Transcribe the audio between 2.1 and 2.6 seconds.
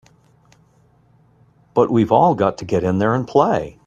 all got